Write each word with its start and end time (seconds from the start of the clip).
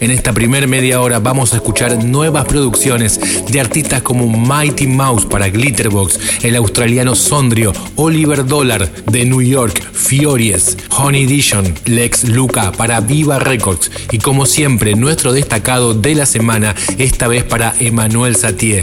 En 0.00 0.10
esta 0.12 0.32
primer 0.32 0.68
media 0.68 1.00
hora 1.00 1.18
vamos 1.18 1.52
a 1.52 1.56
escuchar 1.56 2.04
nuevas 2.04 2.44
producciones 2.44 3.20
de 3.50 3.60
artistas 3.60 4.02
como 4.02 4.28
Mighty 4.28 4.86
Mouse 4.86 5.26
para 5.26 5.48
Glitterbox, 5.48 6.44
el 6.44 6.54
australiano 6.56 7.16
Sondrio, 7.16 7.72
Oliver 7.96 8.46
Dollar 8.46 8.90
de 9.06 9.24
New 9.24 9.42
York, 9.42 9.82
Fiories, 9.92 10.76
Honey 10.90 11.24
Edition, 11.24 11.74
Lex 11.86 12.28
Luca 12.28 12.70
para 12.72 13.00
Viva 13.00 13.38
Records 13.40 13.90
y 14.12 14.18
como 14.18 14.46
siempre 14.46 14.94
nuestro 14.94 15.32
destacado 15.32 15.94
de 15.94 16.14
la 16.14 16.26
semana, 16.26 16.76
esta 16.98 17.26
vez 17.26 17.42
para 17.42 17.74
Emmanuel 17.80 18.36
Satie. 18.36 18.82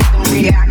Psychology, 0.00 0.69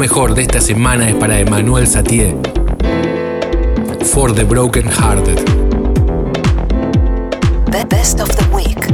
mejor 0.00 0.34
de 0.34 0.40
esta 0.40 0.62
semana 0.62 1.10
es 1.10 1.14
para 1.14 1.38
Emmanuel 1.38 1.86
Satie. 1.86 2.34
For 4.14 4.34
the 4.34 4.44
Broken 4.44 4.88
Hearted. 4.90 5.38
The 7.70 7.84
best 7.84 8.18
of 8.18 8.34
the 8.34 8.56
week. 8.56 8.89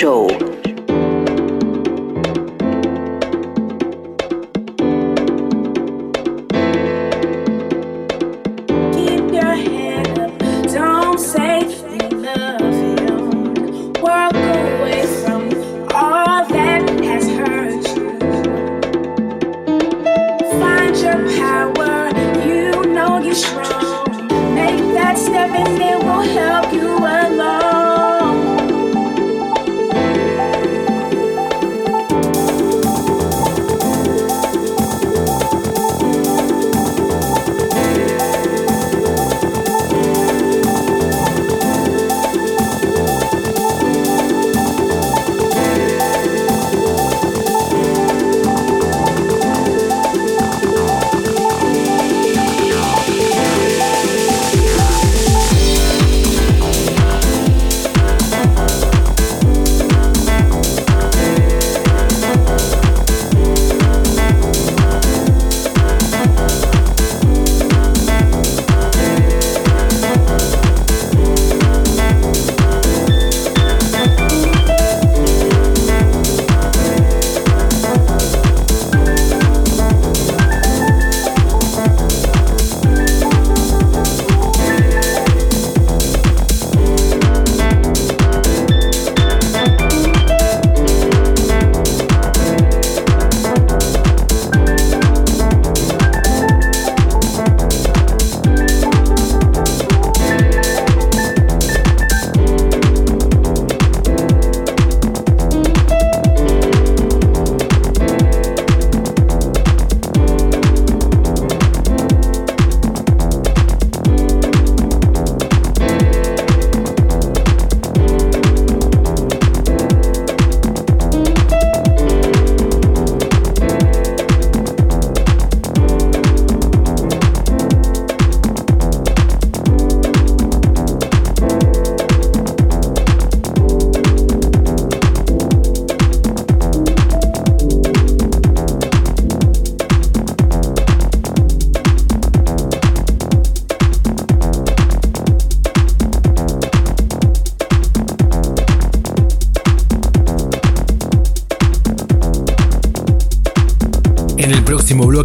Show. 0.00 0.29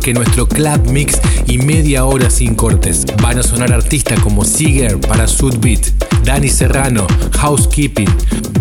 Que 0.05 0.13
nuestro 0.13 0.47
club 0.47 0.87
mix 0.91 1.19
y 1.47 1.57
media 1.57 2.05
hora 2.05 2.29
sin 2.29 2.53
cortes. 2.53 3.07
Van 3.23 3.39
a 3.39 3.43
sonar 3.43 3.73
artistas 3.73 4.19
como 4.19 4.45
Seeger 4.45 4.99
para 4.99 5.25
Beat, 5.57 5.87
Danny 6.23 6.47
Serrano, 6.47 7.07
Housekeeping, 7.39 8.15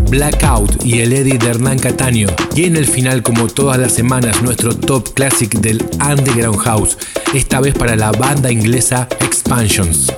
Blackout 0.08 0.82
y 0.82 1.00
el 1.00 1.12
Eddie 1.12 1.36
de 1.36 1.48
Hernán 1.48 1.78
Cataño. 1.78 2.28
Y 2.56 2.64
en 2.64 2.76
el 2.76 2.86
final, 2.86 3.22
como 3.22 3.46
todas 3.48 3.78
las 3.78 3.92
semanas, 3.92 4.40
nuestro 4.40 4.74
top 4.74 5.12
classic 5.12 5.52
del 5.56 5.84
Underground 6.00 6.60
House, 6.60 6.96
esta 7.34 7.60
vez 7.60 7.74
para 7.74 7.94
la 7.94 8.10
banda 8.10 8.50
inglesa 8.50 9.06
Expansions. 9.20 10.10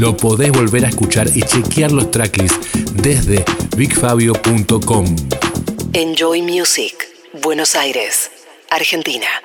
Lo 0.00 0.16
podés 0.16 0.50
volver 0.50 0.84
a 0.84 0.88
escuchar 0.88 1.28
y 1.32 1.42
chequear 1.42 1.92
los 1.92 2.10
tracklists 2.10 2.58
desde 2.94 3.44
bigfabio.com. 3.76 5.16
Enjoy 5.92 6.42
Music, 6.42 6.96
Buenos 7.40 7.76
Aires, 7.76 8.32
Argentina. 8.68 9.41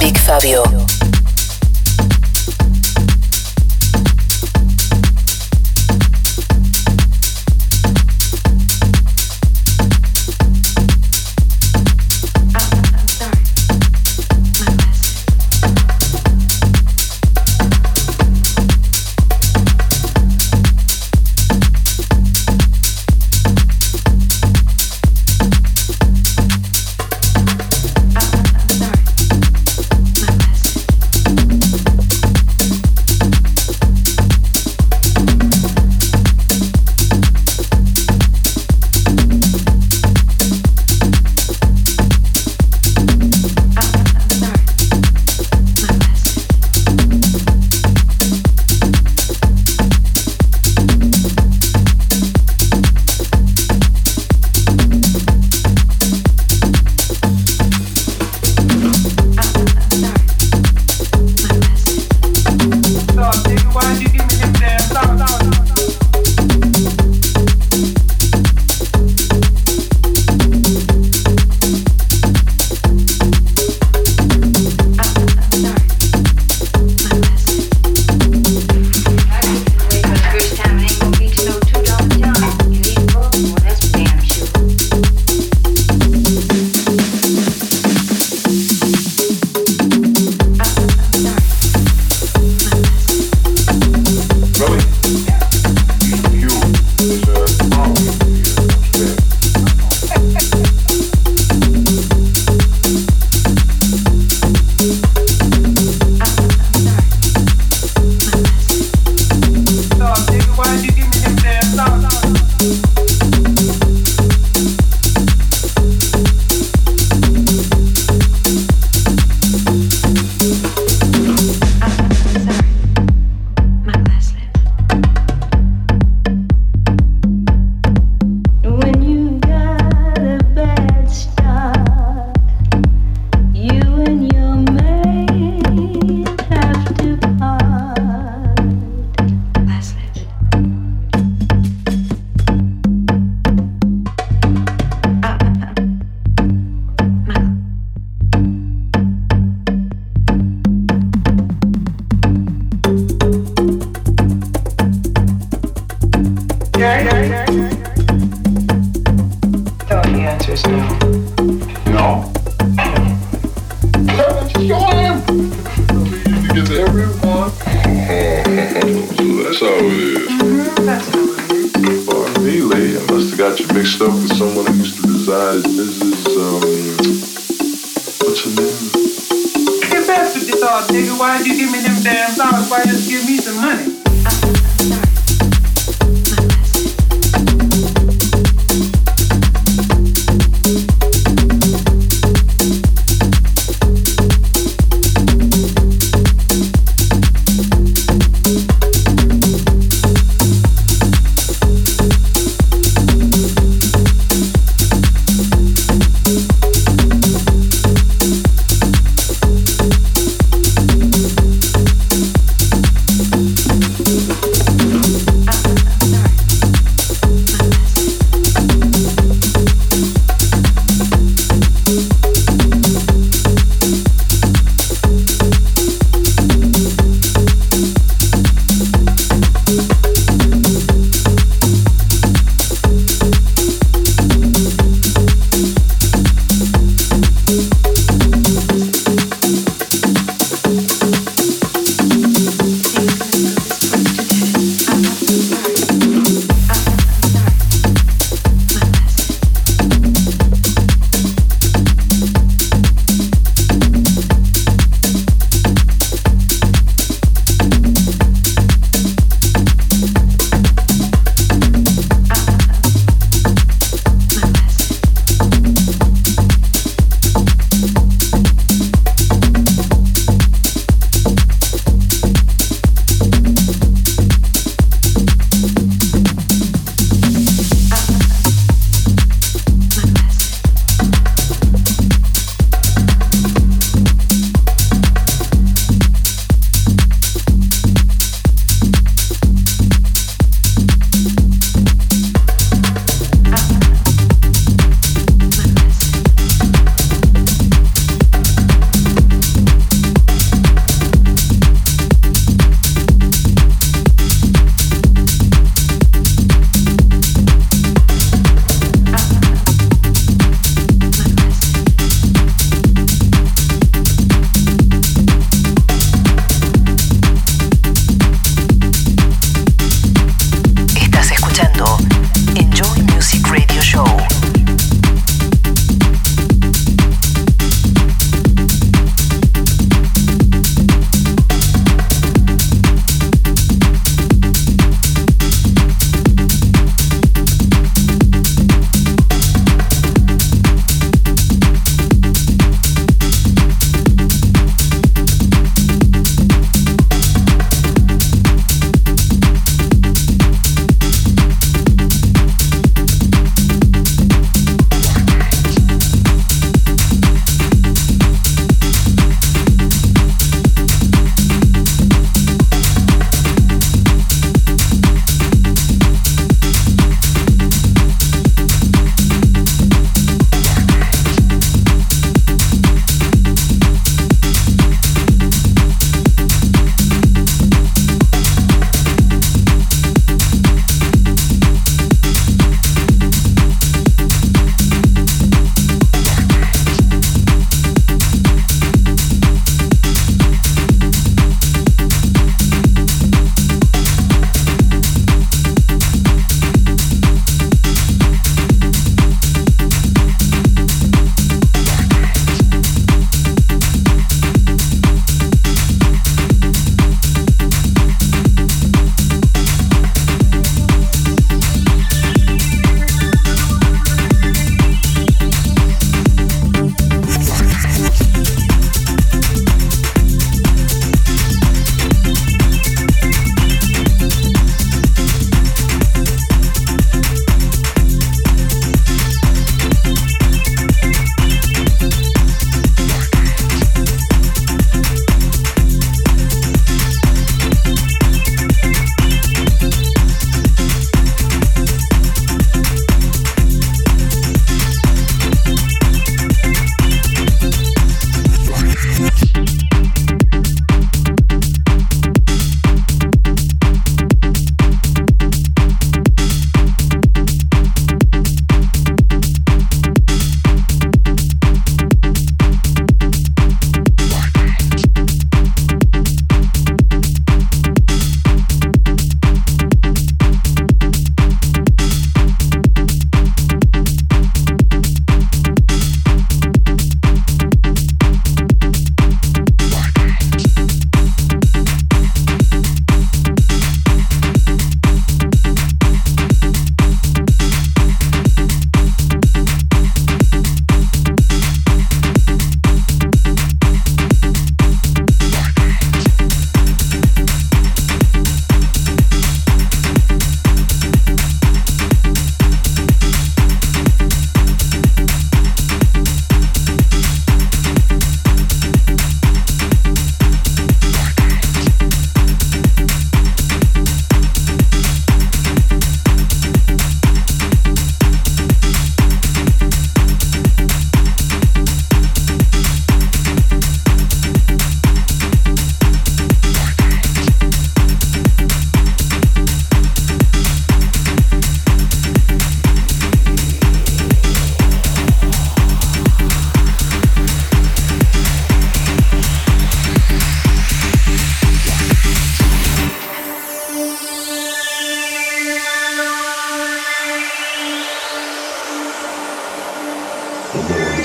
Big 0.00 0.16
Fabio. 0.16 0.99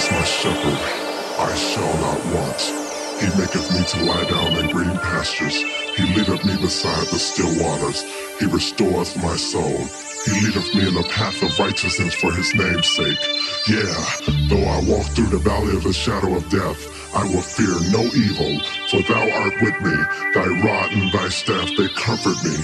Is 0.06 0.12
my 0.12 0.24
shepherd, 0.24 0.80
I 1.40 1.56
shall 1.56 1.98
not 2.00 2.22
want. 2.34 2.62
He 3.20 3.28
maketh 3.40 3.72
me 3.74 3.84
to 3.86 4.06
lie 4.06 4.26
down 4.26 4.64
in 4.64 4.72
green 4.72 4.98
pastures. 5.00 5.56
He 5.96 6.04
leadeth 6.16 6.46
me 6.46 6.58
beside 6.62 7.08
the 7.08 7.20
still 7.20 7.52
waters. 7.64 8.04
He 8.40 8.46
restoreth 8.46 9.16
my 9.24 9.36
soul. 9.36 9.78
He 10.26 10.32
leadeth 10.46 10.76
me 10.76 10.88
in 10.88 10.96
the 10.96 11.08
path 11.10 11.42
of 11.42 11.58
righteousness 11.60 12.14
for 12.14 12.32
his 12.34 12.54
name's 12.56 12.88
sake. 12.88 13.20
Yeah, 13.68 13.96
though 14.50 14.66
I 14.66 14.82
walk 14.86 15.08
through 15.16 15.30
the 15.30 15.40
valley 15.40 15.76
of 15.76 15.84
the 15.84 15.94
shadow 15.94 16.36
of 16.36 16.50
death, 16.50 16.82
I 17.16 17.24
will 17.24 17.42
fear 17.42 17.76
no 17.92 18.04
evil, 18.14 18.62
for 18.96 19.14
thou 19.14 19.44
art 19.44 19.54
with 19.62 19.82
me. 19.82 19.96
Thy 20.34 20.48
rod 20.64 20.92
and 20.94 21.12
thy 21.12 21.28
staff, 21.30 21.70
they 21.78 21.88
comfort 21.90 22.38
me. 22.44 22.56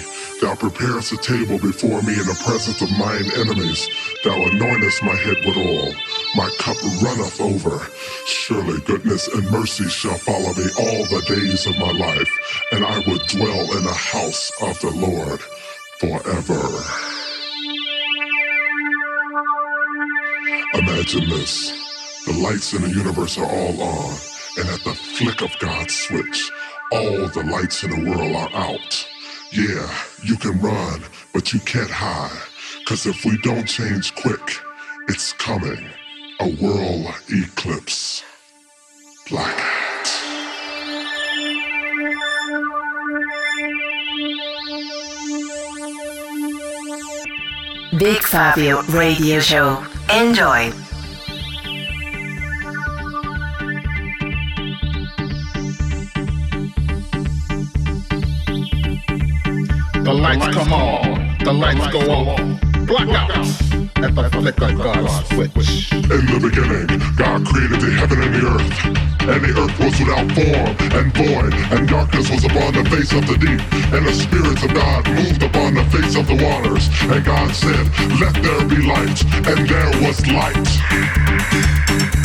Thou 0.42 0.56
preparest 0.56 1.12
a 1.12 1.18
table 1.18 1.60
before 1.60 2.02
me 2.04 2.14
in 2.14 2.26
the 2.26 2.42
presence 2.46 2.82
of 2.82 2.90
mine 2.98 3.28
enemies. 3.38 3.88
Thou 4.24 4.36
anointest 4.36 5.04
my 5.04 5.16
head 5.16 5.38
with 5.46 5.58
oil. 5.58 5.94
My 6.36 6.50
cup 6.60 6.78
runneth 7.04 7.42
over. 7.42 7.80
Surely 8.26 8.80
goodness 8.82 9.28
and 9.28 9.50
mercy 9.52 9.90
shall 9.90 10.18
follow 10.18 10.54
me 10.56 10.68
all 10.80 11.06
the 11.06 11.24
days 11.28 11.68
of 11.68 11.78
my 11.80 11.92
life, 11.92 12.32
and 12.72 12.86
I 12.86 13.00
will 13.00 13.20
dwell 13.28 13.78
in 13.78 13.84
the 13.84 13.94
house 13.94 14.52
of 14.62 14.80
the 14.80 14.92
Lord 14.92 15.42
forever. 16.00 16.62
Imagine 20.76 21.30
this. 21.30 21.74
The 22.26 22.34
lights 22.34 22.74
in 22.74 22.84
the 22.84 22.90
universe 22.90 23.38
are 23.38 23.46
all 23.46 23.82
on, 23.82 24.16
and 24.58 24.68
at 24.68 24.84
the 24.84 24.94
flick 24.94 25.42
of 25.42 25.58
God's 25.60 25.94
switch, 25.94 26.52
all 26.92 27.28
the 27.28 27.44
lights 27.44 27.84
in 27.84 27.92
the 27.92 28.10
world 28.10 28.36
are 28.36 28.50
out. 28.54 29.08
Yeah, 29.52 29.90
you 30.24 30.36
can 30.36 30.60
run, 30.60 31.02
but 31.34 31.54
you 31.54 31.60
can't 31.62 31.90
hide. 31.90 32.48
Cause 32.86 33.06
if 33.06 33.24
we 33.26 33.38
don't 33.44 33.66
change 33.66 34.14
quick, 34.16 34.42
it's 35.08 35.34
coming. 35.34 35.86
A 36.40 36.50
world 36.62 37.14
eclipse. 37.30 38.24
Black 39.30 39.56
Hat. 39.56 39.92
Big 47.98 48.22
Fabio 48.24 48.82
Radio 48.84 49.40
Show. 49.40 49.76
NJOY. 50.08 50.91
The 60.04 60.14
lights 60.14 60.48
come 60.48 60.74
on, 60.74 61.38
the 61.44 61.54
lights 61.54 61.88
go 61.92 62.00
on. 62.12 62.60
Blackout 62.88 63.46
at 64.04 64.16
the 64.16 64.30
flick 64.32 64.60
of 64.60 64.78
God's 64.78 65.30
switch. 65.30 65.94
In 65.94 66.26
the 66.26 66.40
beginning, 66.42 66.88
God 67.16 67.46
created 67.46 67.80
the 67.80 67.92
heaven 67.92 68.22
and 68.24 68.34
the 68.34 68.48
earth. 68.50 69.02
And 69.22 69.46
the 69.46 69.54
earth 69.62 69.78
was 69.78 69.94
without 70.00 70.26
form 70.34 70.74
and 70.98 71.14
void, 71.14 71.54
and 71.72 71.88
darkness 71.88 72.32
was 72.32 72.44
upon 72.44 72.74
the 72.74 72.84
face 72.90 73.14
of 73.14 73.28
the 73.28 73.38
deep. 73.38 73.62
And 73.94 74.08
the 74.08 74.14
spirits 74.14 74.64
of 74.64 74.74
God 74.74 75.08
moved 75.08 75.44
upon 75.44 75.76
the 75.76 75.86
face 75.94 76.16
of 76.16 76.26
the 76.26 76.36
waters. 76.42 76.90
And 77.04 77.24
God 77.24 77.54
said, 77.54 77.86
Let 78.20 78.34
there 78.42 78.66
be 78.68 78.82
light. 78.82 79.22
And 79.46 79.70
there 79.70 79.92
was 80.02 80.26
light. 80.26 82.21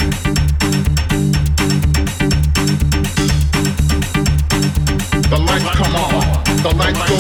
The 6.67 6.75
lights 6.75 6.99
go 6.99 7.15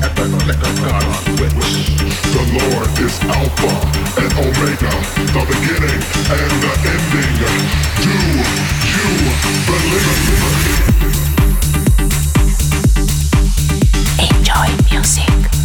at 0.00 0.16
the 0.16 0.24
of 0.24 0.76
God's 0.80 1.12
switch. 1.36 1.92
The 2.32 2.42
Lord 2.56 2.88
is 3.04 3.20
Alpha 3.28 3.72
and 4.16 4.32
Omega, 4.32 4.94
the 5.28 5.44
beginning 5.44 6.00
and 6.32 6.52
the 6.62 6.72
ending. 6.88 7.36
Do 8.00 8.16
you 8.88 9.08
believe? 9.68 10.32
NJOY 14.16 14.72
MUSIK. 14.90 15.61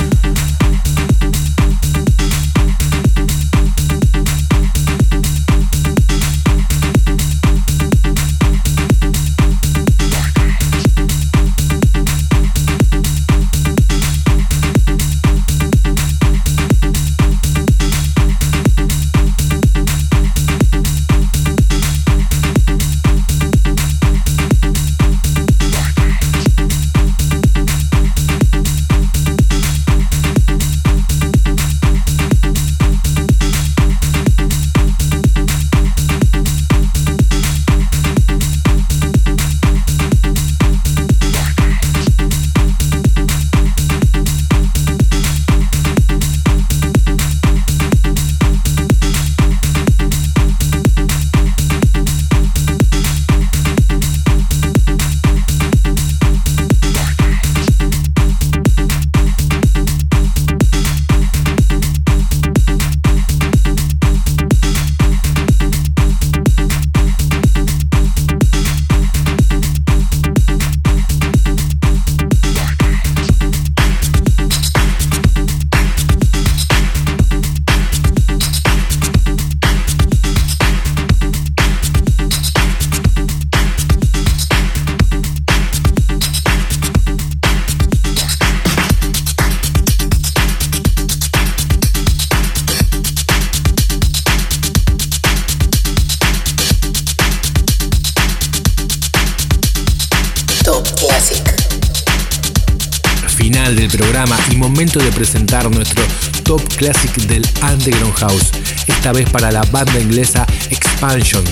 Programa 103.90 104.38
y 104.52 104.56
momento 104.56 105.00
de 105.00 105.12
presentar 105.12 105.70
nuestro 105.70 106.04
top 106.44 106.62
classic 106.76 107.14
del 107.28 107.46
Underground 107.62 108.16
House, 108.16 108.52
esta 108.88 109.12
vez 109.12 109.30
para 109.30 109.52
la 109.52 109.62
banda 109.72 110.00
inglesa 110.00 110.46
Expansion. 110.70 111.44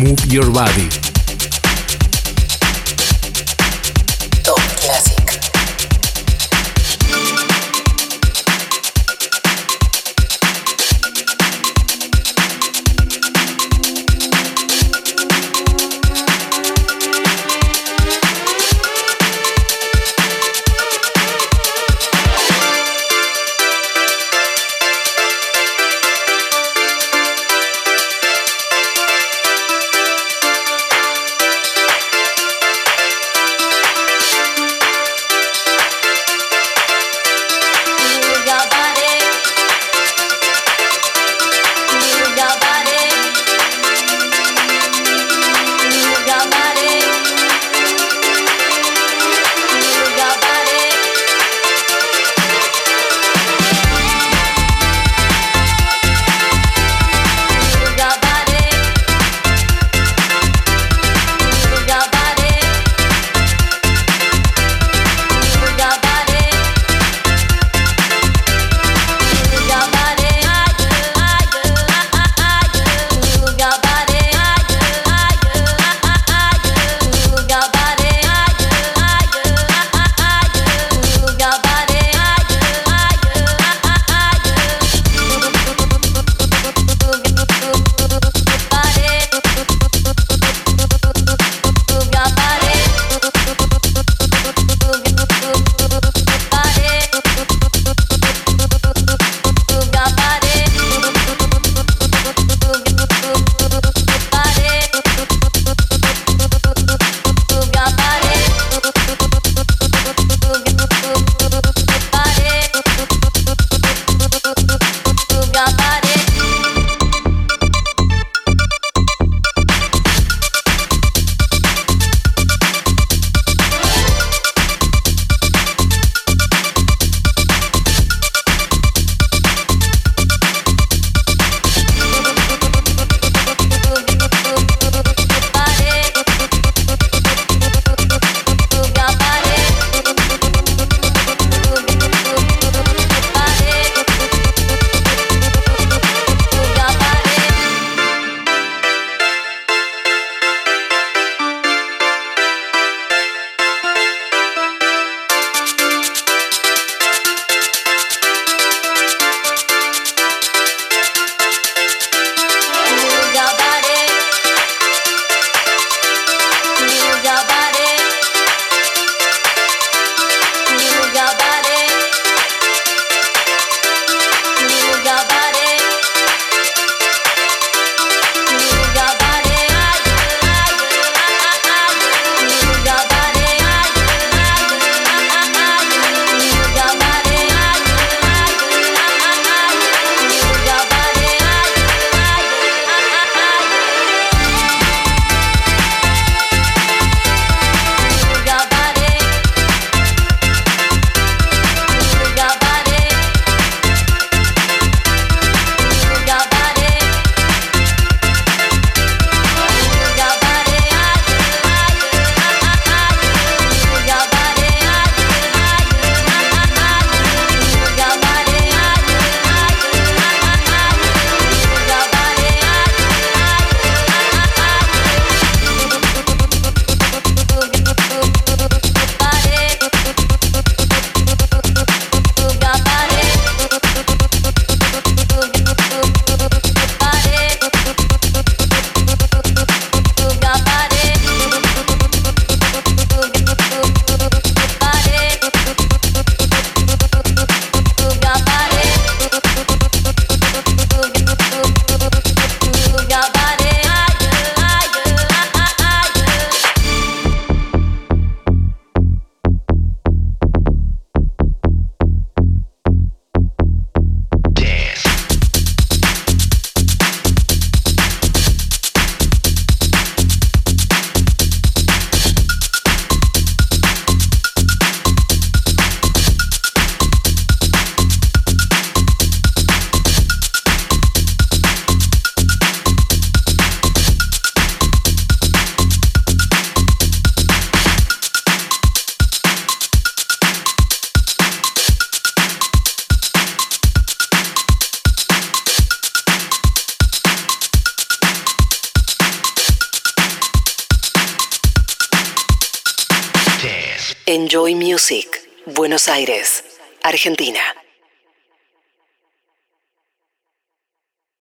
Move 0.00 0.22
Your 0.28 0.50
Body. 0.50 1.05